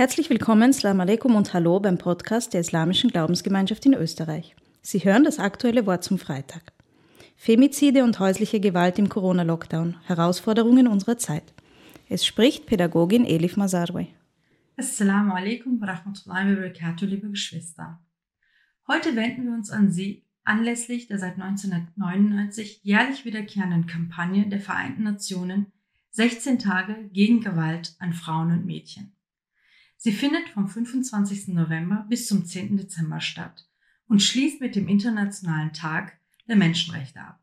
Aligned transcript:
Herzlich 0.00 0.30
willkommen, 0.30 0.72
Salam 0.72 1.00
alaikum 1.00 1.34
und 1.34 1.52
Hallo 1.52 1.78
beim 1.78 1.98
Podcast 1.98 2.54
der 2.54 2.62
Islamischen 2.62 3.10
Glaubensgemeinschaft 3.10 3.84
in 3.84 3.92
Österreich. 3.92 4.56
Sie 4.80 5.00
hören 5.00 5.24
das 5.24 5.38
aktuelle 5.38 5.84
Wort 5.84 6.04
zum 6.04 6.18
Freitag. 6.18 6.72
Femizide 7.36 8.02
und 8.02 8.18
häusliche 8.18 8.60
Gewalt 8.60 8.98
im 8.98 9.10
Corona-Lockdown. 9.10 9.98
Herausforderungen 10.06 10.88
unserer 10.88 11.18
Zeit. 11.18 11.52
Es 12.08 12.24
spricht 12.24 12.64
Pädagogin 12.64 13.26
Elif 13.26 13.58
Mazarwe. 13.58 14.06
Assalamu 14.78 15.34
alaikum 15.34 15.78
wa 15.82 15.88
rahmatullahi 15.88 16.52
wa 16.52 16.60
barakatuh, 16.62 17.04
liebe 17.04 17.28
Geschwister. 17.28 18.00
Heute 18.88 19.14
wenden 19.16 19.44
wir 19.44 19.52
uns 19.52 19.70
an 19.70 19.92
Sie 19.92 20.24
anlässlich 20.44 21.08
der 21.08 21.18
seit 21.18 21.34
1999 21.34 22.80
jährlich 22.84 23.26
wiederkehrenden 23.26 23.86
Kampagne 23.86 24.48
der 24.48 24.60
Vereinten 24.60 25.02
Nationen 25.02 25.66
16 26.12 26.58
Tage 26.58 27.10
gegen 27.12 27.42
Gewalt 27.42 27.96
an 27.98 28.14
Frauen 28.14 28.50
und 28.50 28.64
Mädchen. 28.64 29.14
Sie 30.02 30.12
findet 30.12 30.48
vom 30.48 30.66
25. 30.66 31.48
November 31.48 32.06
bis 32.08 32.26
zum 32.26 32.46
10. 32.46 32.78
Dezember 32.78 33.20
statt 33.20 33.68
und 34.08 34.22
schließt 34.22 34.58
mit 34.62 34.74
dem 34.74 34.88
Internationalen 34.88 35.74
Tag 35.74 36.18
der 36.48 36.56
Menschenrechte 36.56 37.20
ab. 37.20 37.38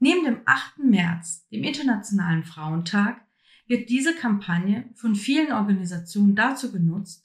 Neben 0.00 0.24
dem 0.24 0.40
8. 0.44 0.78
März, 0.78 1.46
dem 1.52 1.62
Internationalen 1.62 2.42
Frauentag, 2.42 3.24
wird 3.68 3.90
diese 3.90 4.16
Kampagne 4.16 4.90
von 4.96 5.14
vielen 5.14 5.52
Organisationen 5.52 6.34
dazu 6.34 6.72
genutzt, 6.72 7.24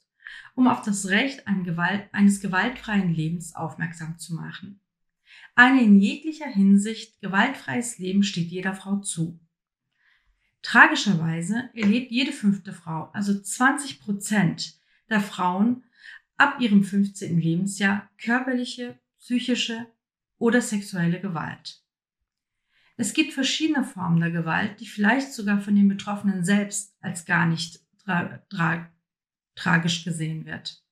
um 0.54 0.68
auf 0.68 0.82
das 0.82 1.08
Recht 1.08 1.48
eines 1.48 2.40
gewaltfreien 2.40 3.12
Lebens 3.12 3.56
aufmerksam 3.56 4.20
zu 4.20 4.36
machen. 4.36 4.78
Ein 5.56 5.80
in 5.80 5.98
jeglicher 5.98 6.46
Hinsicht 6.46 7.20
gewaltfreies 7.20 7.98
Leben 7.98 8.22
steht 8.22 8.52
jeder 8.52 8.74
Frau 8.74 8.98
zu. 9.00 9.40
Tragischerweise 10.62 11.70
erlebt 11.74 12.12
jede 12.12 12.32
fünfte 12.32 12.72
Frau, 12.72 13.10
also 13.12 13.38
20 13.38 14.00
Prozent 14.00 14.78
der 15.10 15.20
Frauen 15.20 15.82
ab 16.36 16.60
ihrem 16.60 16.84
15. 16.84 17.38
Lebensjahr 17.38 18.08
körperliche, 18.16 18.98
psychische 19.18 19.86
oder 20.38 20.60
sexuelle 20.62 21.20
Gewalt. 21.20 21.82
Es 22.96 23.14
gibt 23.14 23.32
verschiedene 23.32 23.84
Formen 23.84 24.20
der 24.20 24.30
Gewalt, 24.30 24.78
die 24.80 24.86
vielleicht 24.86 25.32
sogar 25.32 25.60
von 25.60 25.74
den 25.74 25.88
Betroffenen 25.88 26.44
selbst 26.44 26.94
als 27.00 27.24
gar 27.24 27.46
nicht 27.46 27.80
tra 28.04 28.38
tra 28.48 28.88
tragisch 29.54 30.04
gesehen 30.04 30.46
wird. 30.46 30.82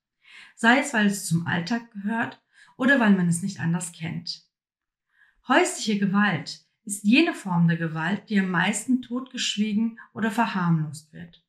Sei 0.55 0.79
es, 0.79 0.93
weil 0.93 1.07
es 1.07 1.25
zum 1.25 1.47
Alltag 1.47 1.91
gehört 1.91 2.41
oder 2.77 2.99
weil 2.99 3.11
man 3.11 3.27
es 3.27 3.41
nicht 3.41 3.59
anders 3.59 3.91
kennt. 3.91 4.43
Häusliche 5.47 5.97
Gewalt 5.97 6.65
ist 6.91 7.05
jene 7.05 7.33
Form 7.33 7.69
der 7.69 7.77
Gewalt, 7.77 8.29
die 8.29 8.37
am 8.37 8.51
meisten 8.51 9.01
totgeschwiegen 9.01 9.97
oder 10.13 10.29
verharmlost 10.29 11.13
wird. 11.13 11.41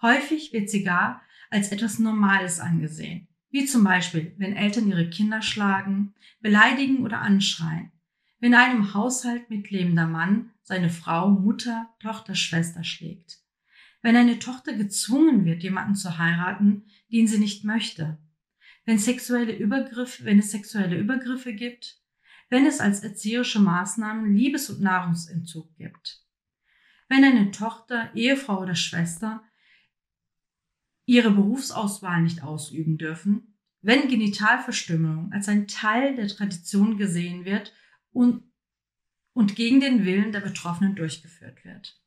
Häufig 0.00 0.52
wird 0.52 0.70
sie 0.70 0.84
gar 0.84 1.20
als 1.50 1.72
etwas 1.72 1.98
Normales 1.98 2.60
angesehen, 2.60 3.26
wie 3.50 3.64
zum 3.64 3.82
Beispiel, 3.82 4.34
wenn 4.38 4.54
Eltern 4.54 4.88
ihre 4.88 5.10
Kinder 5.10 5.42
schlagen, 5.42 6.14
beleidigen 6.40 7.04
oder 7.04 7.20
anschreien, 7.20 7.90
wenn 8.38 8.54
einem 8.54 8.94
Haushalt 8.94 9.50
mitlebender 9.50 10.06
Mann 10.06 10.50
seine 10.62 10.90
Frau, 10.90 11.28
Mutter, 11.28 11.88
Tochter, 11.98 12.36
Schwester 12.36 12.84
schlägt, 12.84 13.40
wenn 14.00 14.14
eine 14.14 14.38
Tochter 14.38 14.74
gezwungen 14.74 15.44
wird, 15.44 15.64
jemanden 15.64 15.96
zu 15.96 16.18
heiraten, 16.18 16.84
den 17.10 17.26
sie 17.26 17.38
nicht 17.38 17.64
möchte, 17.64 18.18
wenn 18.84 18.98
sexuelle 18.98 19.56
Übergriffe, 19.56 20.24
wenn 20.24 20.38
es 20.38 20.52
sexuelle 20.52 20.96
Übergriffe 20.96 21.52
gibt, 21.52 22.03
wenn 22.50 22.66
es 22.66 22.80
als 22.80 23.02
erzieherische 23.02 23.60
Maßnahmen 23.60 24.34
Liebes- 24.34 24.70
und 24.70 24.80
Nahrungsentzug 24.80 25.74
gibt. 25.76 26.24
Wenn 27.08 27.24
eine 27.24 27.50
Tochter, 27.50 28.14
Ehefrau 28.14 28.62
oder 28.62 28.74
Schwester 28.74 29.42
ihre 31.06 31.30
Berufsauswahl 31.30 32.22
nicht 32.22 32.42
ausüben 32.42 32.96
dürfen, 32.96 33.58
wenn 33.82 34.08
Genitalverstümmelung 34.08 35.32
als 35.32 35.48
ein 35.48 35.68
Teil 35.68 36.16
der 36.16 36.28
Tradition 36.28 36.96
gesehen 36.96 37.44
wird 37.44 37.74
und, 38.12 38.42
und 39.34 39.56
gegen 39.56 39.80
den 39.80 40.06
Willen 40.06 40.32
der 40.32 40.40
Betroffenen 40.40 40.94
durchgeführt 40.94 41.64
wird. 41.64 42.00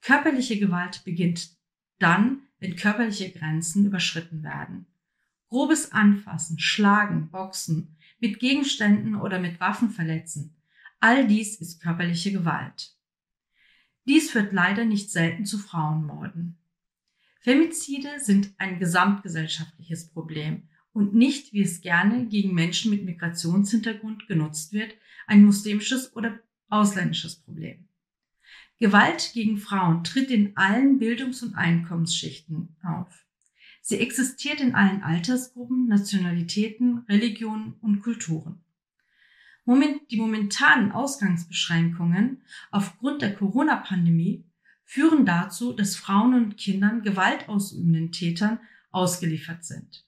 Körperliche 0.00 0.58
Gewalt 0.58 1.04
beginnt 1.04 1.50
dann, 1.98 2.42
wenn 2.58 2.76
körperliche 2.76 3.30
Grenzen 3.30 3.84
überschritten 3.84 4.42
werden. 4.42 4.86
Grobes 5.48 5.92
Anfassen, 5.92 6.58
Schlagen, 6.58 7.30
Boxen, 7.30 7.96
mit 8.18 8.38
Gegenständen 8.38 9.14
oder 9.14 9.38
mit 9.38 9.60
Waffen 9.60 9.90
verletzen. 9.90 10.56
All 11.00 11.26
dies 11.26 11.60
ist 11.60 11.82
körperliche 11.82 12.32
Gewalt. 12.32 12.96
Dies 14.06 14.30
führt 14.30 14.52
leider 14.52 14.84
nicht 14.84 15.10
selten 15.10 15.44
zu 15.44 15.58
Frauenmorden. 15.58 16.56
Femizide 17.40 18.20
sind 18.20 18.54
ein 18.58 18.78
gesamtgesellschaftliches 18.78 20.08
Problem 20.08 20.68
und 20.92 21.14
nicht, 21.14 21.52
wie 21.52 21.62
es 21.62 21.82
gerne 21.82 22.26
gegen 22.26 22.54
Menschen 22.54 22.90
mit 22.90 23.04
Migrationshintergrund 23.04 24.26
genutzt 24.28 24.72
wird, 24.72 24.94
ein 25.26 25.44
muslimisches 25.44 26.14
oder 26.16 26.38
ausländisches 26.68 27.36
Problem. 27.36 27.88
Gewalt 28.78 29.32
gegen 29.34 29.58
Frauen 29.58 30.04
tritt 30.04 30.30
in 30.30 30.56
allen 30.56 30.98
Bildungs- 30.98 31.42
und 31.42 31.54
Einkommensschichten 31.54 32.76
auf. 32.82 33.23
Sie 33.86 33.98
existiert 33.98 34.60
in 34.60 34.74
allen 34.74 35.02
Altersgruppen, 35.02 35.88
Nationalitäten, 35.88 37.04
Religionen 37.06 37.74
und 37.82 38.00
Kulturen. 38.00 38.64
Moment, 39.66 40.10
die 40.10 40.16
momentanen 40.16 40.90
Ausgangsbeschränkungen 40.90 42.42
aufgrund 42.70 43.20
der 43.20 43.34
Corona-Pandemie 43.34 44.42
führen 44.84 45.26
dazu, 45.26 45.74
dass 45.74 45.96
Frauen 45.96 46.32
und 46.32 46.56
Kindern 46.56 47.02
gewaltausübenden 47.02 48.10
Tätern 48.10 48.58
ausgeliefert 48.90 49.66
sind. 49.66 50.06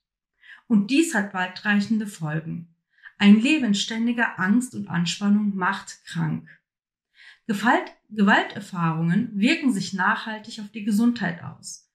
Und 0.68 0.90
dies 0.90 1.14
hat 1.14 1.34
weitreichende 1.34 2.06
Folgen. 2.06 2.74
Ein 3.18 3.42
Leben 3.42 3.74
ständiger 3.74 4.40
Angst 4.40 4.74
und 4.74 4.88
Anspannung 4.88 5.54
macht 5.54 6.02
krank. 6.06 6.48
Gewalt, 7.46 7.92
Gewalterfahrungen 8.08 9.38
wirken 9.38 9.70
sich 9.70 9.92
nachhaltig 9.92 10.60
auf 10.60 10.70
die 10.70 10.84
Gesundheit 10.84 11.42
aus. 11.44 11.85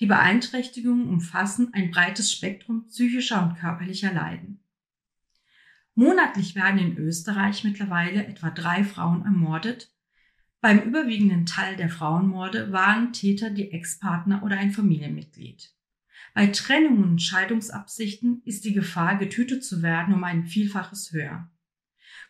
Die 0.00 0.06
Beeinträchtigungen 0.06 1.08
umfassen 1.08 1.74
ein 1.74 1.90
breites 1.90 2.32
Spektrum 2.32 2.86
psychischer 2.86 3.42
und 3.42 3.56
körperlicher 3.58 4.12
Leiden. 4.12 4.60
Monatlich 5.94 6.54
werden 6.54 6.78
in 6.78 6.96
Österreich 6.96 7.64
mittlerweile 7.64 8.24
etwa 8.24 8.50
drei 8.50 8.84
Frauen 8.84 9.24
ermordet. 9.24 9.92
Beim 10.60 10.78
überwiegenden 10.80 11.44
Teil 11.46 11.74
der 11.74 11.88
Frauenmorde 11.88 12.70
waren 12.70 13.12
Täter 13.12 13.50
die 13.50 13.72
Ex-Partner 13.72 14.44
oder 14.44 14.56
ein 14.56 14.70
Familienmitglied. 14.70 15.72
Bei 16.34 16.46
Trennungen 16.46 17.02
und 17.02 17.22
Scheidungsabsichten 17.22 18.42
ist 18.44 18.64
die 18.64 18.72
Gefahr, 18.72 19.16
getötet 19.16 19.64
zu 19.64 19.82
werden, 19.82 20.14
um 20.14 20.22
ein 20.22 20.46
Vielfaches 20.46 21.10
höher. 21.12 21.50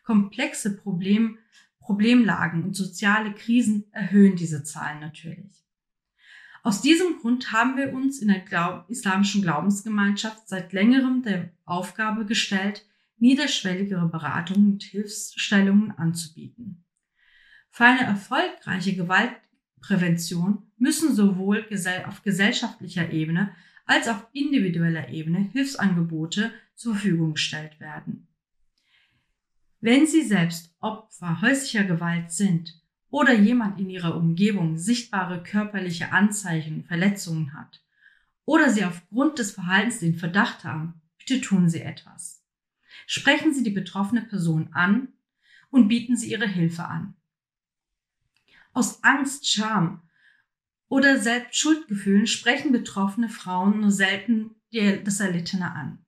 Komplexe 0.03 0.75
Problem, 0.75 1.37
Problemlagen 1.79 2.65
und 2.65 2.75
soziale 2.75 3.35
Krisen 3.35 3.85
erhöhen 3.93 4.37
diese 4.37 4.65
Zahlen 4.65 5.01
natürlich. 5.01 5.68
Aus 6.63 6.83
diesem 6.83 7.19
Grund 7.19 7.53
haben 7.53 7.77
wir 7.77 7.93
uns 7.93 8.21
in 8.21 8.29
der 8.29 8.41
Glaub 8.41 8.89
islamischen 8.89 9.43
Glaubensgemeinschaft 9.43 10.49
seit 10.49 10.73
längerem 10.73 11.23
der 11.23 11.51
Aufgabe 11.65 12.27
gestellt, 12.27 12.85
niederschwelligere 13.19 14.09
Beratungen 14.09 14.73
und 14.73 14.83
Hilfsstellungen 14.83 15.93
anzubieten. 15.93 16.85
Für 17.71 17.85
eine 17.85 18.03
erfolgreiche 18.03 18.95
Gewaltprävention 18.95 20.71
müssen 20.77 21.15
sowohl 21.15 21.67
auf 22.07 22.23
gesellschaftlicher 22.23 23.13
Ebene 23.13 23.55
als 23.87 24.09
auch 24.09 24.27
individueller 24.33 25.09
Ebene 25.09 25.39
Hilfsangebote 25.53 26.53
zur 26.75 26.95
Verfügung 26.95 27.35
gestellt 27.35 27.81
werden. 27.81 28.29
Wenn 29.81 30.07
Sie 30.07 30.23
selbst 30.23 30.75
Opfer 30.81 31.41
häuslicher 31.41 31.85
Gewalt 31.85 32.33
sind 32.33 32.78
oder 33.11 33.35
jemand 33.35 33.81
in 33.81 33.91
ihrer 33.91 34.17
Umgebung 34.17 34.77
sichtbare 34.77 35.43
körperliche 35.43 36.13
Anzeichen, 36.13 36.85
Verletzungen 36.85 37.55
hat 37.55 37.83
oder 38.49 38.71
sie 38.71 38.85
aufgrund 38.85 39.39
des 39.39 39.51
Verhaltens 39.51 40.01
den 40.01 40.15
Verdacht 40.15 40.65
haben, 40.65 41.03
bitte 41.19 41.43
tun 41.43 41.69
Sie 41.69 41.83
etwas. 41.83 42.43
Sprechen 43.07 43.53
Sie 43.53 43.63
die 43.63 43.69
betroffene 43.69 44.23
Person 44.23 44.71
an 44.73 45.09
und 45.69 45.89
bieten 45.89 46.17
Sie 46.17 46.31
ihre 46.31 46.49
Hilfe 46.49 46.87
an. 46.87 47.15
Aus 48.73 49.05
Angst, 49.05 49.47
Scham 49.47 50.01
oder 50.89 51.19
selbst 51.19 51.59
Schuldgefühlen 51.59 52.27
sprechen 52.27 52.73
betroffene 52.73 53.29
Frauen 53.29 53.81
nur 53.81 53.91
selten 53.91 54.55
das 54.73 55.21
Erlittene 55.21 55.71
an. 55.71 55.99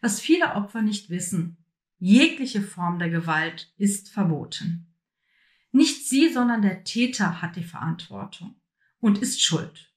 Was 0.00 0.20
viele 0.20 0.54
Opfer 0.54 0.80
nicht 0.80 1.10
wissen, 1.10 1.56
jegliche 1.98 2.62
Form 2.62 3.00
der 3.00 3.10
Gewalt 3.10 3.72
ist 3.78 4.10
verboten. 4.10 4.93
Nicht 5.74 6.08
sie, 6.08 6.32
sondern 6.32 6.62
der 6.62 6.84
Täter 6.84 7.42
hat 7.42 7.56
die 7.56 7.64
Verantwortung 7.64 8.54
und 9.00 9.18
ist 9.18 9.42
schuld. 9.42 9.92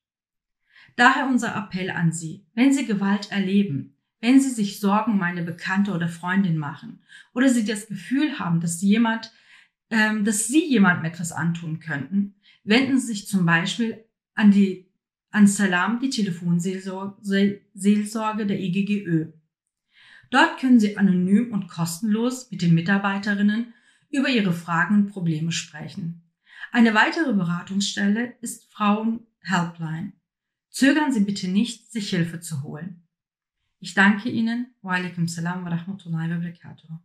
Daher 0.96 1.28
unser 1.28 1.56
Appell 1.56 1.92
an 1.92 2.12
Sie, 2.12 2.48
wenn 2.56 2.74
Sie 2.74 2.88
Gewalt 2.88 3.32
erleben, 3.32 3.96
wenn 4.20 4.42
Sie 4.42 4.50
sich 4.50 4.80
Sorgen 4.80 5.12
um 5.14 5.22
eine 5.22 5.44
Bekannte 5.44 5.92
oder 5.92 6.08
Freundin 6.10 6.58
machen 6.58 7.04
oder 7.36 7.48
Sie 7.48 7.64
das 7.64 7.88
Gefühl 7.88 8.40
haben, 8.40 8.60
dass 8.60 8.82
jemand, 8.82 9.32
ähm, 9.92 10.26
dass 10.26 10.48
Sie 10.48 10.66
jemandem 10.68 11.06
etwas 11.06 11.32
antun 11.32 11.80
könnten, 11.80 12.34
wenden 12.64 12.98
Sie 13.00 13.06
sich 13.06 13.28
zum 13.28 13.46
Beispiel 13.46 14.04
an 14.34 14.50
die 14.50 14.90
An 15.30 15.46
Salam 15.46 16.00
die 16.00 16.10
Telefonseelsorge 16.10 17.22
der 18.48 18.60
EGGÖ. 18.60 19.32
Dort 20.32 20.60
können 20.60 20.80
Sie 20.80 20.98
anonym 20.98 21.54
und 21.54 21.68
kostenlos 21.68 22.50
mit 22.50 22.64
den 22.64 22.74
Mitarbeiterinnen 22.74 23.76
über 24.10 24.30
Ihre 24.30 24.54
Fragen 24.54 24.96
und 24.96 25.12
Probleme 25.12 25.52
sprechen. 25.52 26.24
Eine 26.72 26.94
weitere 26.94 27.34
Beratungsstelle 27.34 28.36
ist 28.42 28.72
Frauen 28.72 29.28
Helpline. 29.42 30.14
Zögern 30.70 31.12
Sie 31.12 31.22
bitte 31.22 31.48
nicht, 31.48 31.92
sich 31.92 32.10
Hilfe 32.10 32.40
zu 32.40 32.64
holen. 32.64 33.08
Ich 33.80 33.94
danke 33.94 34.30
Ihnen. 34.30 34.76
Wa 34.82 34.94
alaikum 34.94 35.28
salam 35.28 35.64
wa 35.66 35.70
rahmatullahi 35.70 36.30
wa 36.30 36.38
barakatuh. 36.38 37.00